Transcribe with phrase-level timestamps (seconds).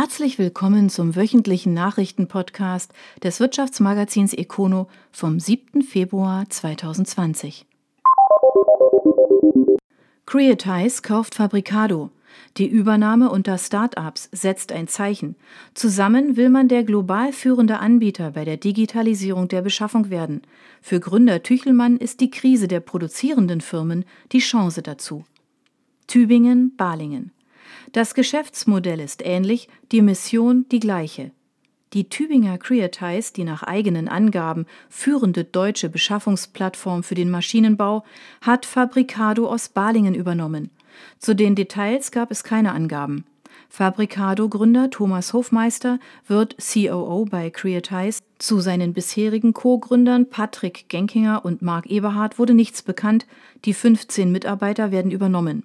[0.00, 2.92] Herzlich willkommen zum wöchentlichen Nachrichtenpodcast
[3.24, 5.82] des Wirtschaftsmagazins Econo vom 7.
[5.82, 7.66] Februar 2020.
[10.24, 12.12] Creatize kauft Fabricado.
[12.58, 15.34] Die Übernahme unter Start-ups setzt ein Zeichen.
[15.74, 20.42] Zusammen will man der global führende Anbieter bei der Digitalisierung der Beschaffung werden.
[20.80, 25.24] Für Gründer Tüchelmann ist die Krise der produzierenden Firmen die Chance dazu.
[26.06, 27.32] Tübingen, Balingen.
[27.92, 31.30] Das Geschäftsmodell ist ähnlich, die Mission die gleiche.
[31.94, 38.04] Die Tübinger Creatize, die nach eigenen Angaben führende deutsche Beschaffungsplattform für den Maschinenbau,
[38.42, 40.70] hat Fabricado aus Balingen übernommen.
[41.18, 43.24] Zu den Details gab es keine Angaben.
[43.70, 48.22] Fabricado-Gründer Thomas Hofmeister wird COO bei Creatize.
[48.38, 53.26] Zu seinen bisherigen Co-Gründern Patrick Genkinger und Marc Eberhard wurde nichts bekannt.
[53.64, 55.64] Die 15 Mitarbeiter werden übernommen.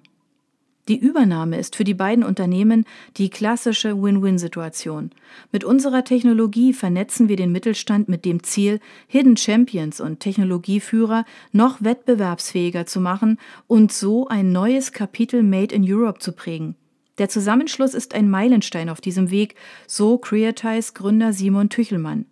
[0.86, 2.84] Die Übernahme ist für die beiden Unternehmen
[3.16, 5.12] die klassische Win-Win-Situation.
[5.50, 11.82] Mit unserer Technologie vernetzen wir den Mittelstand mit dem Ziel, Hidden Champions und Technologieführer noch
[11.82, 16.76] wettbewerbsfähiger zu machen und so ein neues Kapitel Made in Europe zu prägen.
[17.16, 19.54] Der Zusammenschluss ist ein Meilenstein auf diesem Weg,
[19.86, 22.26] so Creatize Gründer Simon Tüchelmann.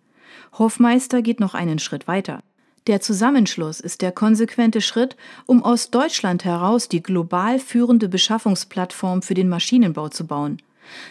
[0.59, 2.43] Hofmeister geht noch einen Schritt weiter.
[2.85, 9.35] Der Zusammenschluss ist der konsequente Schritt, um aus Deutschland heraus die global führende Beschaffungsplattform für
[9.35, 10.61] den Maschinenbau zu bauen.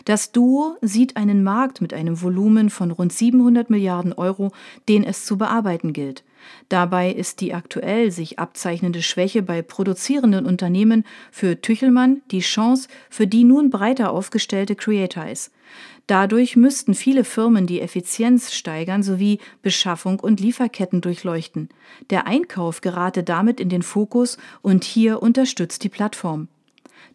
[0.05, 4.53] Das Duo sieht einen Markt mit einem Volumen von rund 700 Milliarden Euro,
[4.87, 6.25] den es zu bearbeiten gilt.
[6.69, 13.27] Dabei ist die aktuell sich abzeichnende Schwäche bei produzierenden Unternehmen für Tüchelmann die Chance für
[13.27, 15.51] die nun breiter aufgestellte Creatize.
[16.07, 21.69] Dadurch müssten viele Firmen die Effizienz steigern sowie Beschaffung und Lieferketten durchleuchten.
[22.11, 26.49] Der Einkauf gerate damit in den Fokus und hier unterstützt die Plattform.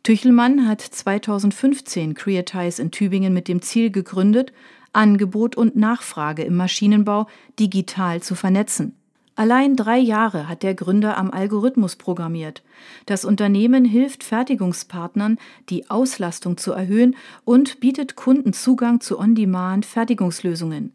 [0.04, 4.54] Tüchelmann hat 2015 Creatize in Tübingen mit dem Ziel gegründet,
[4.94, 7.28] Angebot und Nachfrage im Maschinenbau
[7.60, 8.96] digital zu vernetzen.
[9.38, 12.64] Allein drei Jahre hat der Gründer am Algorithmus programmiert.
[13.06, 15.38] Das Unternehmen hilft Fertigungspartnern,
[15.70, 17.16] die Auslastung zu erhöhen
[17.46, 20.92] und bietet Kunden Zugang zu On-Demand-Fertigungslösungen.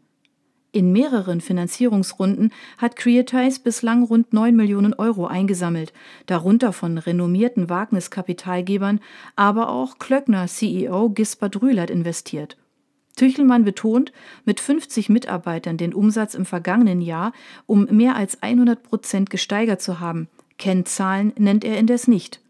[0.73, 5.93] In mehreren Finanzierungsrunden hat Creatize bislang rund 9 Millionen Euro eingesammelt,
[6.25, 8.99] darunter von renommierten Wagniskapitalgebern,
[9.37, 12.57] aber auch Klöckner CEO Gisbert Rühlert investiert.
[13.15, 14.11] Tüchelmann betont,
[14.45, 17.31] mit 50 Mitarbeitern den Umsatz im vergangenen Jahr
[17.65, 20.27] um mehr als 100 Prozent gesteigert zu haben.
[20.57, 22.41] Kennzahlen nennt er indes nicht.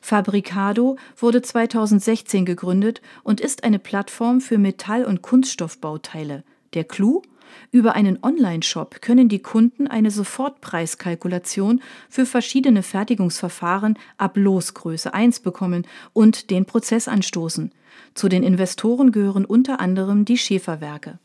[0.00, 6.42] Fabricado wurde 2016 gegründet und ist eine Plattform für Metall- und Kunststoffbauteile.
[6.74, 7.22] Der Clou?
[7.70, 15.86] Über einen Online-Shop können die Kunden eine Sofortpreiskalkulation für verschiedene Fertigungsverfahren ab Losgröße 1 bekommen
[16.14, 17.70] und den Prozess anstoßen.
[18.14, 21.18] Zu den Investoren gehören unter anderem die Schäferwerke.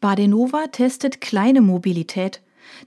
[0.00, 2.40] Badenova testet kleine Mobilität.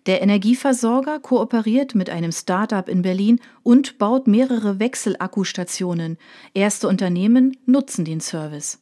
[0.05, 6.17] Der Energieversorger kooperiert mit einem Start-up in Berlin und baut mehrere Wechselakkustationen.
[6.53, 8.79] Erste Unternehmen nutzen den Service.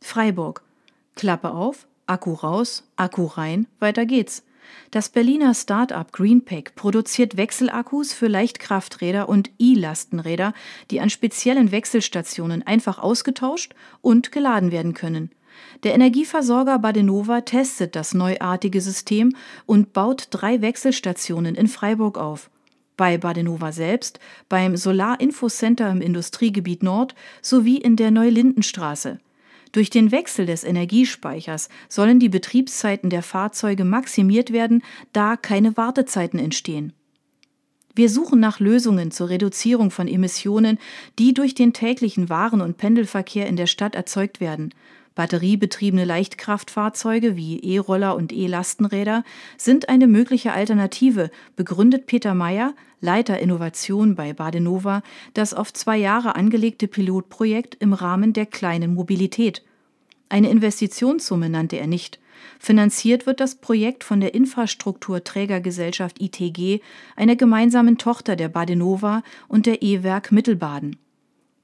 [0.00, 0.62] Freiburg.
[1.16, 4.44] Klappe auf, Akku raus, Akku rein, weiter geht's.
[4.90, 10.54] Das Berliner Start-up Greenpack produziert Wechselakkus für Leichtkrafträder und E-Lastenräder,
[10.90, 15.30] die an speziellen Wechselstationen einfach ausgetauscht und geladen werden können.
[15.82, 19.34] Der Energieversorger Badenova testet das neuartige System
[19.66, 22.50] und baut drei Wechselstationen in Freiburg auf.
[22.96, 29.18] Bei Badenova selbst, beim Solar Info Center im Industriegebiet Nord sowie in der Neulindenstraße.
[29.74, 36.38] Durch den Wechsel des Energiespeichers sollen die Betriebszeiten der Fahrzeuge maximiert werden, da keine Wartezeiten
[36.38, 36.92] entstehen.
[37.92, 40.78] Wir suchen nach Lösungen zur Reduzierung von Emissionen,
[41.18, 44.72] die durch den täglichen Waren- und Pendelverkehr in der Stadt erzeugt werden.
[45.16, 49.24] Batteriebetriebene Leichtkraftfahrzeuge wie E-Roller und E-Lastenräder
[49.58, 52.74] sind eine mögliche Alternative, begründet Peter Meyer,
[53.04, 55.02] Leiter Innovation bei Badenova,
[55.34, 59.62] das auf zwei Jahre angelegte Pilotprojekt im Rahmen der kleinen Mobilität.
[60.30, 62.18] Eine Investitionssumme nannte er nicht.
[62.58, 66.80] Finanziert wird das Projekt von der Infrastrukturträgergesellschaft ITG,
[67.14, 70.96] einer gemeinsamen Tochter der Badenova und der E-Werk Mittelbaden.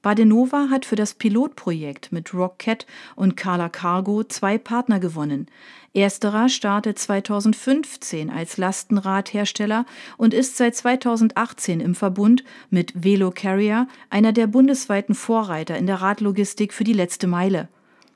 [0.01, 5.47] Badenova hat für das Pilotprojekt mit Rockcat und Carla Cargo zwei Partner gewonnen.
[5.93, 9.85] Ersterer startet 2015 als Lastenradhersteller
[10.17, 16.01] und ist seit 2018 im Verbund mit Velo Carrier, einer der bundesweiten Vorreiter in der
[16.01, 17.67] Radlogistik für die letzte Meile.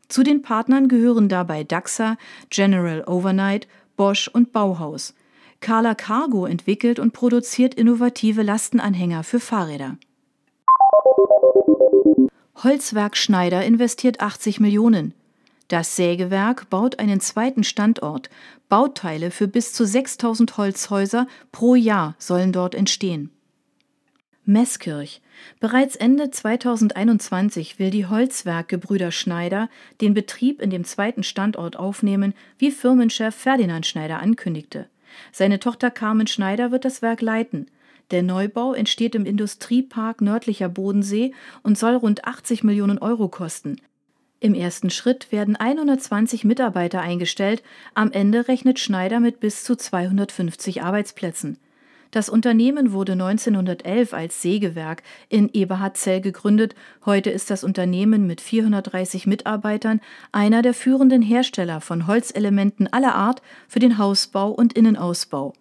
[0.07, 2.17] Zu den Partnern gehören dabei DAXA,
[2.49, 5.13] General Overnight, Bosch und Bauhaus.
[5.59, 9.97] Carla Cargo entwickelt und produziert innovative Lastenanhänger für Fahrräder.
[12.63, 15.13] Holzwerk Schneider investiert 80 Millionen.
[15.67, 18.29] Das Sägewerk baut einen zweiten Standort.
[18.69, 23.31] Bauteile für bis zu 6000 Holzhäuser pro Jahr sollen dort entstehen.
[24.45, 25.21] Meßkirch.
[25.59, 29.69] Bereits Ende 2021 will die Holzwerk-Gebrüder Schneider
[30.01, 34.87] den Betrieb in dem zweiten Standort aufnehmen, wie Firmenchef Ferdinand Schneider ankündigte.
[35.31, 37.67] Seine Tochter Carmen Schneider wird das Werk leiten.
[38.11, 43.77] Der Neubau entsteht im Industriepark Nördlicher Bodensee und soll rund 80 Millionen Euro kosten.
[44.39, 47.63] Im ersten Schritt werden 120 Mitarbeiter eingestellt,
[47.95, 51.57] am Ende rechnet Schneider mit bis zu 250 Arbeitsplätzen.
[52.11, 56.75] Das Unternehmen wurde 1911 als Sägewerk in Eberhardzell gegründet.
[57.05, 59.99] Heute ist das Unternehmen mit 430 Mitarbeitern
[60.31, 65.53] einer der führenden Hersteller von Holzelementen aller Art für den Hausbau und Innenausbau.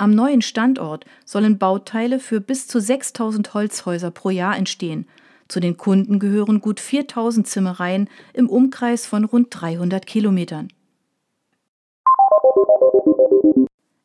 [0.00, 5.08] Am neuen Standort sollen Bauteile für bis zu 6000 Holzhäuser pro Jahr entstehen.
[5.48, 10.68] Zu den Kunden gehören gut 4000 Zimmereien im Umkreis von rund 300 Kilometern.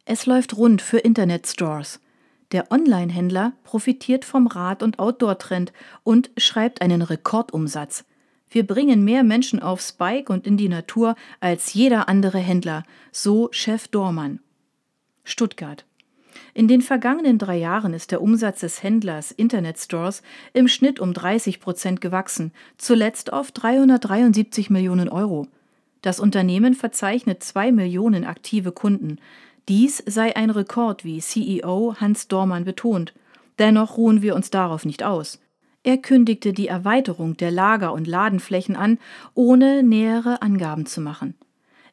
[0.05, 1.99] Es läuft rund für Internetstores.
[2.51, 5.73] Der Online-Händler profitiert vom Rad- und Outdoor-Trend
[6.03, 8.03] und schreibt einen Rekordumsatz.
[8.49, 13.49] Wir bringen mehr Menschen aufs Bike und in die Natur als jeder andere Händler, so
[13.51, 14.39] Chef Dormann.
[15.23, 15.85] Stuttgart.
[16.53, 20.21] In den vergangenen drei Jahren ist der Umsatz des Händlers Internetstores
[20.53, 25.47] im Schnitt um 30 Prozent gewachsen, zuletzt auf 373 Millionen Euro.
[26.01, 29.17] Das Unternehmen verzeichnet zwei Millionen aktive Kunden.
[29.69, 33.13] Dies sei ein Rekord, wie CEO Hans Dormann betont.
[33.57, 35.39] Dennoch ruhen wir uns darauf nicht aus.
[35.83, 38.99] Er kündigte die Erweiterung der Lager- und Ladenflächen an,
[39.33, 41.35] ohne nähere Angaben zu machen.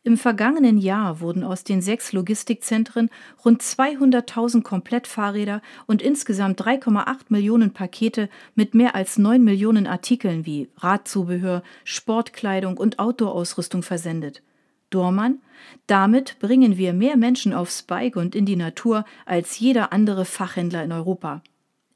[0.02, 3.10] Im vergangenen Jahr wurden aus den sechs Logistikzentren
[3.44, 10.70] rund 200.000 Komplettfahrräder und insgesamt 3,8 Millionen Pakete mit mehr als 9 Millionen Artikeln wie
[10.78, 14.42] Radzubehör, Sportkleidung und Outdoor-Ausrüstung versendet.
[14.88, 15.40] Dormann,
[15.86, 20.82] damit bringen wir mehr Menschen aufs Bike und in die Natur als jeder andere Fachhändler
[20.82, 21.42] in Europa.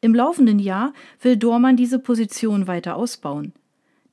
[0.02, 0.92] Im laufenden Jahr
[1.22, 3.54] will Dormann diese Position weiter ausbauen.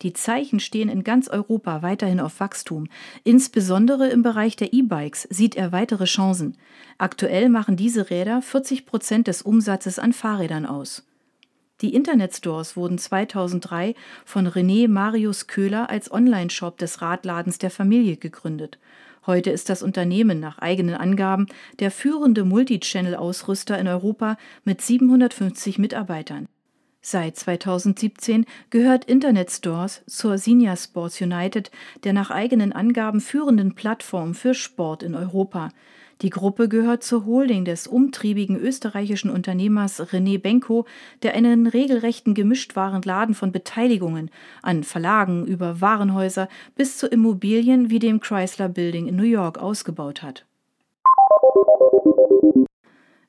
[0.01, 2.88] Die Zeichen stehen in ganz Europa weiterhin auf Wachstum.
[3.24, 6.57] Insbesondere im Bereich der E-Bikes sieht er weitere Chancen.
[6.98, 11.06] Aktuell machen diese Räder 40 Prozent des Umsatzes an Fahrrädern aus.
[11.81, 13.95] Die Internetstores wurden 2003
[14.25, 18.80] von René Marius Köhler als Online-Shop des Radladens der Familie gegründet.
[19.27, 21.45] Heute ist das Unternehmen nach eigenen Angaben
[21.80, 26.47] der führende Multichannel-Ausrüster in Europa mit 750 Mitarbeitern.
[27.03, 31.71] Seit 2017 gehört Internet Stores zur Senior Sports United,
[32.03, 35.69] der nach eigenen Angaben führenden Plattform für Sport in Europa.
[36.21, 40.86] Die Gruppe gehört zur Holding des umtriebigen österreichischen Unternehmers René Benko,
[41.24, 44.30] der einen regelrechten Gemischtwarenladen von Beteiligungen
[44.62, 50.21] an Verlagen über Warenhäuser bis zu Immobilien wie dem Chrysler Building in New York ausgebaut
[50.21, 50.45] hat.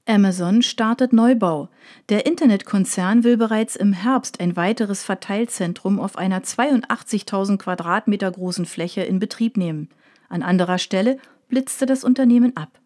[0.07, 1.69] Amazon startet Neubau.
[2.09, 9.03] Der Internetkonzern will bereits im Herbst ein weiteres Verteilzentrum auf einer 82.000 Quadratmeter großen Fläche
[9.03, 9.91] in Betrieb nehmen.
[10.29, 11.19] An anderer Stelle
[11.49, 12.81] blitzte das Unternehmen ab.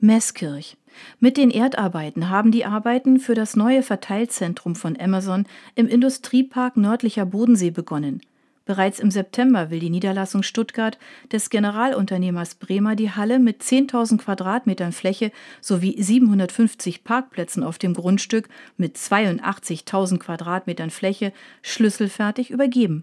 [0.00, 0.76] Meßkirch.
[1.20, 5.46] Mit den Erdarbeiten haben die Arbeiten für das neue Verteilzentrum von Amazon
[5.76, 8.22] im Industriepark nördlicher Bodensee begonnen.
[8.66, 10.98] Bereits im September will die Niederlassung Stuttgart
[11.32, 15.30] des Generalunternehmers Bremer die Halle mit 10.000 Quadratmetern Fläche
[15.60, 21.32] sowie 750 Parkplätzen auf dem Grundstück mit 82.000 Quadratmetern Fläche
[21.62, 23.02] schlüsselfertig übergeben.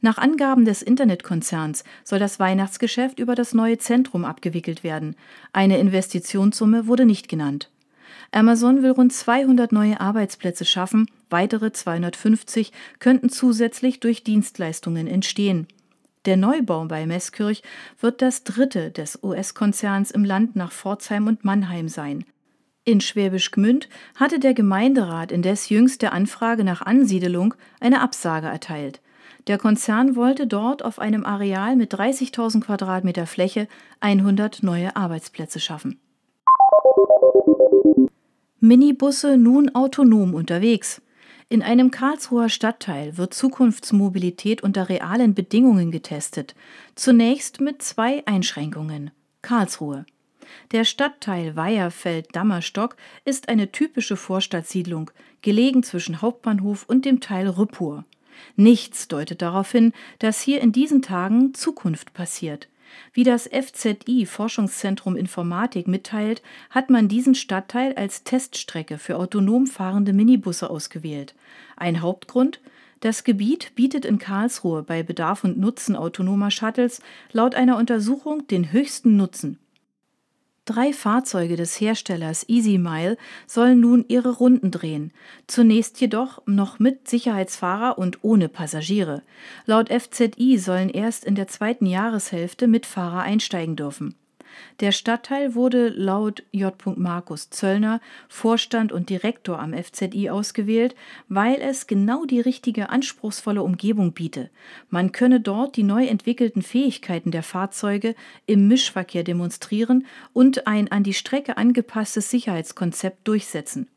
[0.00, 5.16] Nach Angaben des Internetkonzerns soll das Weihnachtsgeschäft über das neue Zentrum abgewickelt werden.
[5.52, 7.71] Eine Investitionssumme wurde nicht genannt.
[8.32, 15.68] Amazon will rund 200 neue Arbeitsplätze schaffen, weitere 250 könnten zusätzlich durch Dienstleistungen entstehen.
[16.24, 17.62] Der Neubau bei Meßkirch
[18.00, 22.24] wird das dritte des US-Konzerns im Land nach Pforzheim und Mannheim sein.
[22.84, 29.00] In Schwäbisch Gmünd hatte der Gemeinderat indes jüngst der Anfrage nach Ansiedelung eine Absage erteilt.
[29.46, 33.68] Der Konzern wollte dort auf einem Areal mit 30.000 Quadratmeter Fläche
[34.00, 36.00] 100 neue Arbeitsplätze schaffen.
[38.64, 41.02] Minibusse nun autonom unterwegs.
[41.48, 46.54] In einem Karlsruher Stadtteil wird Zukunftsmobilität unter realen Bedingungen getestet.
[46.94, 49.10] Zunächst mit zwei Einschränkungen.
[49.42, 50.06] Karlsruhe.
[50.70, 58.04] Der Stadtteil Weierfeld-Dammerstock ist eine typische Vorstadtsiedlung, gelegen zwischen Hauptbahnhof und dem Teil Rüppur.
[58.54, 62.68] Nichts deutet darauf hin, dass hier in diesen Tagen Zukunft passiert.
[63.12, 70.12] Wie das FZI Forschungszentrum Informatik mitteilt, hat man diesen Stadtteil als Teststrecke für autonom fahrende
[70.12, 71.34] Minibusse ausgewählt.
[71.76, 72.60] Ein Hauptgrund
[73.00, 78.72] Das Gebiet bietet in Karlsruhe bei Bedarf und Nutzen autonomer Shuttles laut einer Untersuchung den
[78.72, 79.58] höchsten Nutzen.
[80.64, 83.16] Drei Fahrzeuge des Herstellers EasyMile
[83.48, 85.12] sollen nun ihre Runden drehen,
[85.48, 89.22] zunächst jedoch noch mit Sicherheitsfahrer und ohne Passagiere.
[89.66, 94.14] Laut FZI sollen erst in der zweiten Jahreshälfte mit Fahrer einsteigen dürfen.
[94.80, 96.74] Der Stadtteil wurde laut J.
[96.96, 100.94] Markus Zöllner, Vorstand und Direktor am FZI, ausgewählt,
[101.28, 104.50] weil es genau die richtige anspruchsvolle Umgebung biete.
[104.88, 108.14] Man könne dort die neu entwickelten Fähigkeiten der Fahrzeuge
[108.46, 113.88] im Mischverkehr demonstrieren und ein an die Strecke angepasstes Sicherheitskonzept durchsetzen.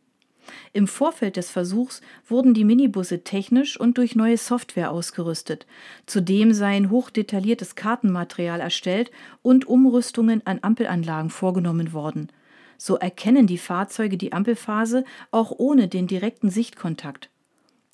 [0.73, 5.65] Im Vorfeld des Versuchs wurden die Minibusse technisch und durch neue Software ausgerüstet.
[6.05, 9.11] Zudem seien hochdetailliertes Kartenmaterial erstellt
[9.41, 12.29] und Umrüstungen an Ampelanlagen vorgenommen worden.
[12.77, 17.29] So erkennen die Fahrzeuge die Ampelphase auch ohne den direkten Sichtkontakt.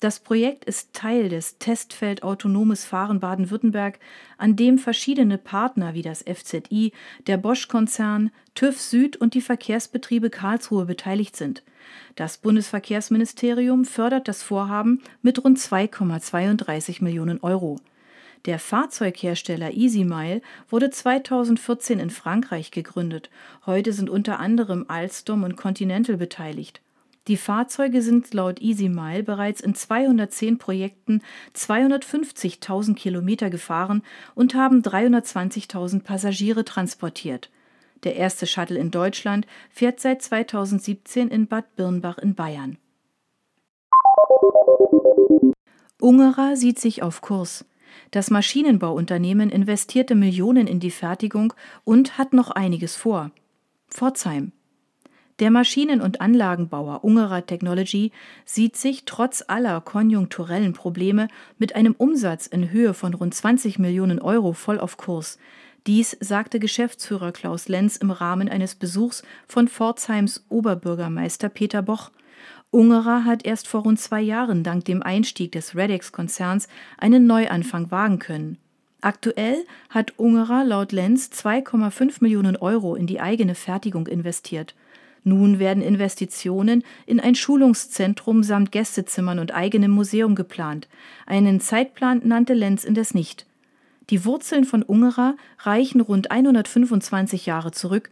[0.02, 4.00] Das Projekt ist Teil des Testfeld Autonomes Fahren Baden-Württemberg,
[4.36, 6.92] an dem verschiedene Partner wie das FZI,
[7.28, 11.62] der Bosch-Konzern, TÜV Süd und die Verkehrsbetriebe Karlsruhe beteiligt sind.
[12.14, 17.78] Das Bundesverkehrsministerium fördert das Vorhaben mit rund 2,32 Millionen Euro.
[18.44, 23.30] Der Fahrzeughersteller EasyMile wurde 2014 in Frankreich gegründet.
[23.66, 26.80] Heute sind unter anderem Alstom und Continental beteiligt.
[27.28, 31.22] Die Fahrzeuge sind laut EasyMile bereits in 210 Projekten
[31.54, 34.02] 250.000 Kilometer gefahren
[34.34, 37.48] und haben 320.000 Passagiere transportiert.
[38.04, 42.78] Der erste Shuttle in Deutschland fährt seit 2017 in Bad Birnbach in Bayern.
[46.00, 47.64] Ungerer sieht sich auf Kurs.
[48.10, 51.54] Das Maschinenbauunternehmen investierte Millionen in die Fertigung
[51.84, 53.30] und hat noch einiges vor.
[53.88, 54.52] Pforzheim.
[55.38, 58.12] Der Maschinen- und Anlagenbauer Ungerer Technology
[58.44, 61.28] sieht sich trotz aller konjunkturellen Probleme
[61.58, 65.38] mit einem Umsatz in Höhe von rund 20 Millionen Euro voll auf Kurs.
[65.88, 72.12] Dies sagte Geschäftsführer Klaus Lenz im Rahmen eines Besuchs von Pforzheims Oberbürgermeister Peter Boch.
[72.70, 78.20] Ungerer hat erst vor rund zwei Jahren dank dem Einstieg des Redex-Konzerns einen Neuanfang wagen
[78.20, 78.58] können.
[79.00, 84.76] Aktuell hat Ungerer laut Lenz 2,5 Millionen Euro in die eigene Fertigung investiert.
[85.24, 90.88] Nun werden Investitionen in ein Schulungszentrum samt Gästezimmern und eigenem Museum geplant.
[91.26, 93.46] Einen Zeitplan nannte Lenz indes nicht.
[94.12, 98.10] Die Wurzeln von Ungerer reichen rund 125 Jahre zurück.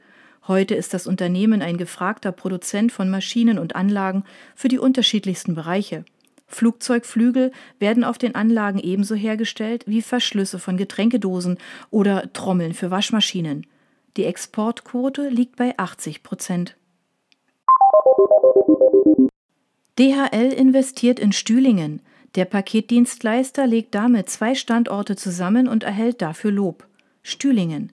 [0.48, 6.06] Heute ist das Unternehmen ein gefragter Produzent von Maschinen und Anlagen für die unterschiedlichsten Bereiche.
[6.46, 11.58] Flugzeugflügel werden auf den Anlagen ebenso hergestellt wie Verschlüsse von Getränkedosen
[11.90, 13.66] oder Trommeln für Waschmaschinen.
[14.16, 16.78] Die Exportquote liegt bei 80 Prozent.
[19.98, 22.00] DHL investiert in Stühlingen.
[22.36, 26.86] Der Paketdienstleister legt damit zwei Standorte zusammen und erhält dafür Lob.
[27.22, 27.92] Stühlingen.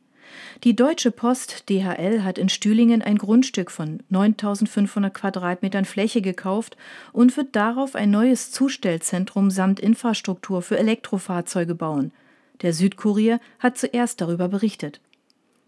[0.64, 6.78] Die Deutsche Post DHL hat in Stühlingen ein Grundstück von 9500 Quadratmetern Fläche gekauft
[7.14, 12.12] und wird darauf ein neues Zustellzentrum samt Infrastruktur für Elektrofahrzeuge bauen.
[12.62, 15.00] Der Südkurier hat zuerst darüber berichtet.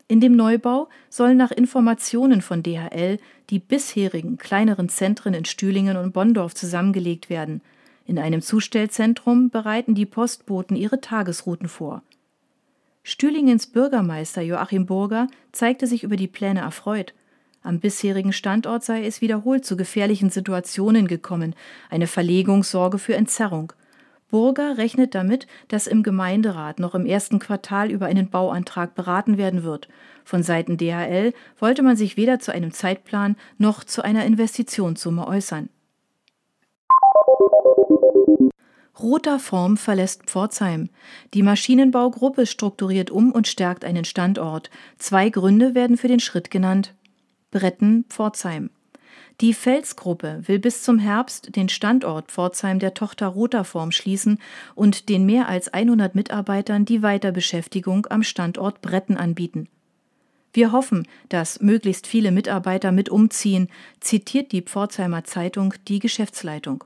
[0.07, 3.19] In dem Neubau sollen nach Informationen von DHL
[3.51, 7.61] die bisherigen kleineren Zentren in Stühlingen und Bonndorf zusammengelegt werden.
[8.09, 12.01] In einem Zustellzentrum bereiten die Postboten ihre Tagesrouten vor.
[13.03, 17.13] Stühlingens Bürgermeister Joachim Burger zeigte sich über die Pläne erfreut.
[17.61, 21.53] Am bisherigen Standort sei es wiederholt zu gefährlichen Situationen gekommen,
[21.91, 23.73] eine Verlegung sorge für Entzerrung.
[24.31, 29.61] Burger rechnet damit, dass im Gemeinderat noch im ersten Quartal über einen Bauantrag beraten werden
[29.61, 29.87] wird.
[30.23, 35.69] Von Seiten DHL wollte man sich weder zu einem Zeitplan noch zu einer Investitionssumme äußern.
[39.01, 40.89] Roter Form verlässt Pforzheim.
[41.33, 44.69] Die Maschinenbaugruppe strukturiert um und stärkt einen Standort.
[44.97, 46.93] Zwei Gründe werden für den Schritt genannt.
[47.51, 48.69] Bretten, Pforzheim.
[49.41, 54.37] Die Felsgruppe will bis zum Herbst den Standort Pforzheim der Tochter Roterform schließen
[54.75, 59.69] und den mehr als 100 Mitarbeitern die Weiterbeschäftigung am Standort Bretten anbieten.
[60.51, 63.69] Wir hoffen, dass möglichst viele Mitarbeiter mit umziehen,
[64.01, 66.83] zitiert die Pforzheimer Zeitung die Geschäftsleitung.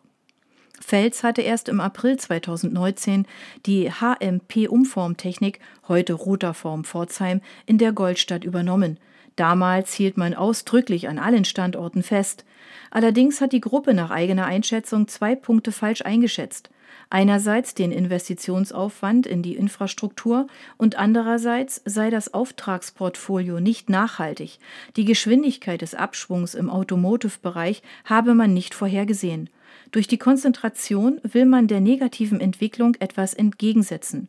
[0.84, 3.26] Fels hatte erst im April 2019
[3.66, 9.00] die HMP-Umformtechnik, heute Roterform Pforzheim, in der Goldstadt übernommen–
[9.36, 12.46] Damals hielt man ausdrücklich an allen Standorten fest.
[12.92, 16.70] Allerdings hat die Gruppe nach eigener Einschätzung zwei Punkte falsch eingeschätzt.
[17.10, 20.48] Einerseits den Investitionsaufwand in die Infrastruktur
[20.78, 24.60] und andererseits sei das Auftragsportfolio nicht nachhaltig.
[24.96, 29.50] Die Geschwindigkeit des Abschwungs im Automotive-Bereich habe man nicht vorhergesehen.
[29.94, 34.28] Durch die Konzentration will man der negativen Entwicklung etwas entgegensetzen.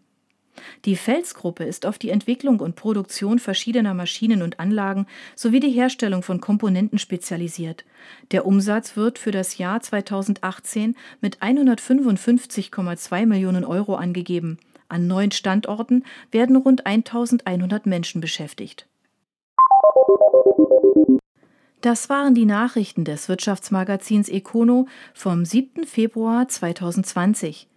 [0.84, 6.22] Die Felsgruppe ist auf die Entwicklung und Produktion verschiedener Maschinen und Anlagen sowie die Herstellung
[6.22, 7.86] von Komponenten spezialisiert.
[8.30, 14.58] Der Umsatz wird für das Jahr 2018 mit 155,2 Millionen Euro angegeben.
[14.88, 18.86] An neun Standorten werden rund 1100 Menschen beschäftigt.
[21.84, 25.84] Das waren die Nachrichten des Wirtschaftsmagazins Econo vom 7.
[25.84, 27.68] Februar 2020.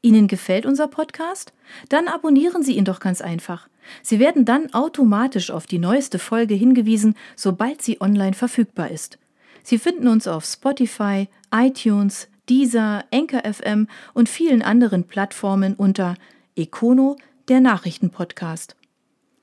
[0.00, 1.52] Ihnen gefällt unser Podcast?
[1.88, 3.68] Dann abonnieren Sie ihn doch ganz einfach.
[4.00, 9.18] Sie werden dann automatisch auf die neueste Folge hingewiesen, sobald sie online verfügbar ist.
[9.64, 16.14] Sie finden uns auf Spotify, iTunes, Deezer, Anchor FM und vielen anderen Plattformen unter
[16.54, 17.16] Econo,
[17.48, 18.76] der Nachrichtenpodcast.